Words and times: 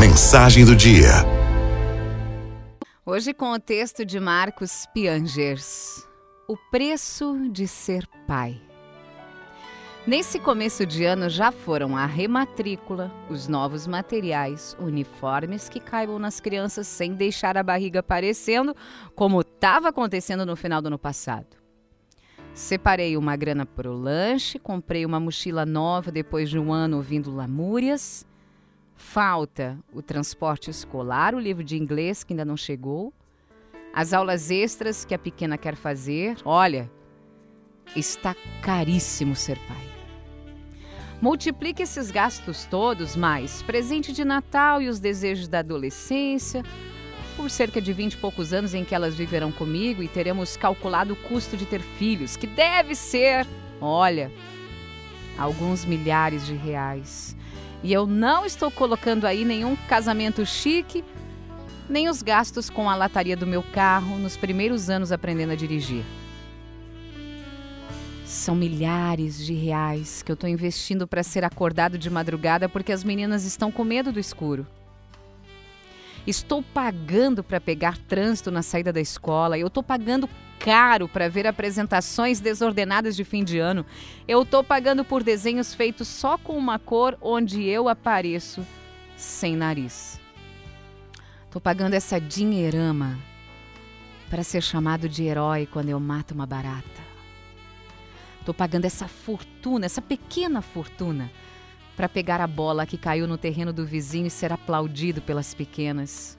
Mensagem 0.00 0.64
do 0.64 0.74
dia. 0.74 1.10
Hoje 3.04 3.34
com 3.34 3.52
o 3.52 3.58
texto 3.58 4.02
de 4.02 4.18
Marcos 4.18 4.86
Piangers. 4.94 6.08
O 6.48 6.56
preço 6.70 7.36
de 7.50 7.68
ser 7.68 8.06
pai. 8.26 8.58
Nesse 10.06 10.38
começo 10.38 10.86
de 10.86 11.04
ano 11.04 11.28
já 11.28 11.52
foram 11.52 11.98
a 11.98 12.06
rematrícula, 12.06 13.12
os 13.28 13.46
novos 13.46 13.86
materiais, 13.86 14.74
uniformes 14.80 15.68
que 15.68 15.78
caibam 15.78 16.18
nas 16.18 16.40
crianças 16.40 16.86
sem 16.86 17.12
deixar 17.12 17.58
a 17.58 17.62
barriga 17.62 18.00
aparecendo, 18.00 18.74
como 19.14 19.42
estava 19.42 19.90
acontecendo 19.90 20.46
no 20.46 20.56
final 20.56 20.80
do 20.80 20.86
ano 20.86 20.98
passado. 20.98 21.58
Separei 22.54 23.18
uma 23.18 23.36
grana 23.36 23.66
para 23.66 23.90
o 23.90 23.94
lanche, 23.94 24.58
comprei 24.58 25.04
uma 25.04 25.20
mochila 25.20 25.66
nova 25.66 26.10
depois 26.10 26.48
de 26.48 26.58
um 26.58 26.72
ano 26.72 26.96
ouvindo 26.96 27.30
lamúrias. 27.30 28.26
Falta 29.00 29.78
o 29.94 30.02
transporte 30.02 30.70
escolar, 30.70 31.34
o 31.34 31.40
livro 31.40 31.64
de 31.64 31.74
inglês 31.74 32.22
que 32.22 32.34
ainda 32.34 32.44
não 32.44 32.56
chegou, 32.56 33.12
as 33.94 34.12
aulas 34.12 34.50
extras 34.50 35.06
que 35.06 35.14
a 35.14 35.18
pequena 35.18 35.56
quer 35.56 35.74
fazer. 35.74 36.36
Olha, 36.44 36.88
está 37.96 38.36
caríssimo 38.62 39.34
ser 39.34 39.58
pai. 39.66 39.90
Multiplique 41.20 41.82
esses 41.82 42.10
gastos 42.10 42.66
todos, 42.66 43.16
mais 43.16 43.62
presente 43.62 44.12
de 44.12 44.24
Natal 44.24 44.80
e 44.82 44.88
os 44.88 45.00
desejos 45.00 45.48
da 45.48 45.60
adolescência, 45.60 46.62
por 47.36 47.50
cerca 47.50 47.80
de 47.80 47.92
20 47.94 48.12
e 48.12 48.16
poucos 48.18 48.52
anos 48.52 48.74
em 48.74 48.84
que 48.84 48.94
elas 48.94 49.16
viverão 49.16 49.50
comigo 49.50 50.02
e 50.02 50.08
teremos 50.08 50.58
calculado 50.58 51.14
o 51.14 51.16
custo 51.16 51.56
de 51.56 51.64
ter 51.64 51.80
filhos, 51.80 52.36
que 52.36 52.46
deve 52.46 52.94
ser, 52.94 53.46
olha, 53.80 54.30
alguns 55.38 55.86
milhares 55.86 56.46
de 56.46 56.54
reais. 56.54 57.34
E 57.82 57.92
eu 57.92 58.06
não 58.06 58.44
estou 58.44 58.70
colocando 58.70 59.26
aí 59.26 59.44
nenhum 59.44 59.74
casamento 59.88 60.44
chique, 60.44 61.04
nem 61.88 62.08
os 62.08 62.22
gastos 62.22 62.68
com 62.68 62.88
a 62.88 62.94
lataria 62.94 63.36
do 63.36 63.46
meu 63.46 63.62
carro 63.62 64.18
nos 64.18 64.36
primeiros 64.36 64.90
anos 64.90 65.10
aprendendo 65.10 65.52
a 65.52 65.56
dirigir. 65.56 66.04
São 68.24 68.54
milhares 68.54 69.44
de 69.44 69.54
reais 69.54 70.22
que 70.22 70.30
eu 70.30 70.34
estou 70.34 70.48
investindo 70.48 71.06
para 71.06 71.22
ser 71.22 71.44
acordado 71.44 71.98
de 71.98 72.08
madrugada 72.08 72.68
porque 72.68 72.92
as 72.92 73.02
meninas 73.02 73.44
estão 73.44 73.72
com 73.72 73.82
medo 73.82 74.12
do 74.12 74.20
escuro. 74.20 74.66
Estou 76.26 76.62
pagando 76.62 77.42
para 77.42 77.60
pegar 77.60 77.98
trânsito 77.98 78.50
na 78.50 78.62
saída 78.62 78.92
da 78.92 79.00
escola. 79.00 79.58
Eu 79.58 79.66
estou 79.66 79.82
pagando 79.82 80.28
caro 80.60 81.08
para 81.08 81.28
ver 81.28 81.46
apresentações 81.46 82.38
desordenadas 82.38 83.16
de 83.16 83.24
fim 83.24 83.42
de 83.42 83.58
ano. 83.58 83.84
Eu 84.28 84.42
estou 84.42 84.62
pagando 84.62 85.02
por 85.04 85.24
desenhos 85.24 85.74
feitos 85.74 86.06
só 86.06 86.36
com 86.36 86.56
uma 86.56 86.78
cor 86.78 87.16
onde 87.20 87.64
eu 87.64 87.88
apareço 87.88 88.64
sem 89.16 89.56
nariz. 89.56 90.20
Estou 91.46 91.60
pagando 91.60 91.94
essa 91.94 92.20
dinheirama 92.20 93.18
para 94.28 94.44
ser 94.44 94.62
chamado 94.62 95.08
de 95.08 95.24
herói 95.24 95.66
quando 95.66 95.88
eu 95.88 95.98
mato 95.98 96.34
uma 96.34 96.46
barata. 96.46 97.00
Estou 98.38 98.54
pagando 98.54 98.84
essa 98.84 99.08
fortuna, 99.08 99.86
essa 99.86 100.00
pequena 100.00 100.62
fortuna, 100.62 101.30
para 101.96 102.08
pegar 102.08 102.40
a 102.40 102.46
bola 102.46 102.86
que 102.86 102.96
caiu 102.96 103.26
no 103.26 103.36
terreno 103.36 103.72
do 103.72 103.84
vizinho 103.84 104.26
e 104.26 104.30
ser 104.30 104.52
aplaudido 104.52 105.20
pelas 105.20 105.52
pequenas. 105.54 106.38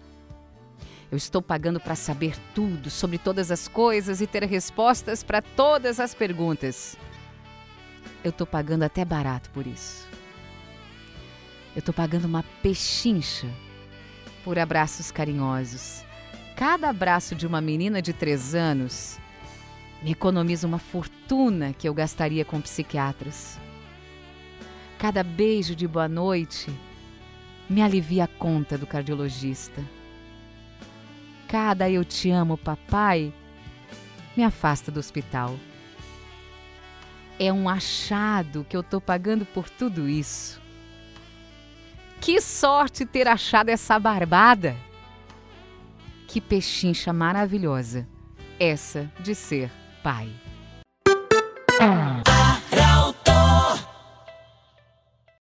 Eu 1.12 1.18
estou 1.18 1.42
pagando 1.42 1.78
para 1.78 1.94
saber 1.94 2.38
tudo 2.56 2.90
sobre 2.90 3.18
todas 3.18 3.52
as 3.52 3.68
coisas 3.68 4.22
e 4.22 4.28
ter 4.28 4.46
respostas 4.46 5.22
para 5.22 5.42
todas 5.42 6.00
as 6.00 6.14
perguntas. 6.14 6.96
Eu 8.24 8.30
estou 8.30 8.48
pagando 8.48 8.84
até 8.84 9.04
barato 9.04 9.50
por 9.50 9.68
isso. 9.68 10.08
Eu 11.76 11.80
estou 11.80 11.94
pagando 11.94 12.26
uma 12.26 12.44
pechincha 12.64 13.48
por 14.42 14.58
abraços 14.58 15.12
carinhosos. 15.12 16.06
Cada 16.56 16.90
abraço 16.90 17.36
de 17.36 17.46
uma 17.46 17.60
menina 17.60 18.02
de 18.02 18.14
três 18.14 18.56
anos 18.56 19.20
me 20.02 20.12
economiza 20.12 20.66
uma 20.66 20.80
fortuna 20.80 21.74
que 21.74 21.90
eu 21.90 21.94
gastaria 21.94 22.46
com 22.46 22.62
psiquiatras. 22.62 23.60
Cada 24.98 25.24
beijo 25.24 25.76
de 25.76 25.88
boa 25.88 26.08
noite 26.08 26.72
me 27.70 27.82
alivia 27.82 28.24
a 28.24 28.28
conta 28.28 28.78
do 28.78 28.88
cardiologista. 28.88 29.84
Cada 31.52 31.90
eu 31.90 32.06
te 32.06 32.32
amo, 32.32 32.58
papai, 32.58 33.34
me 34.38 34.42
afasta 34.42 34.90
do 34.90 35.02
hospital. 35.02 35.58
É 37.38 37.52
um 37.52 37.68
achado 37.68 38.66
que 38.70 38.78
eu 38.78 38.82
tô 38.82 39.02
pagando 39.02 39.46
por 39.46 39.70
tudo 39.70 40.08
isso. 40.08 40.62
Que 42.22 42.40
sorte 42.40 43.06
ter 43.06 43.28
achado 43.28 43.68
essa 43.68 44.00
barbada! 44.00 44.78
Que 46.26 46.40
pechincha 46.40 47.12
maravilhosa 47.12 48.08
essa 48.58 49.12
de 49.20 49.36
ser 49.36 49.70
pai. 50.02 50.30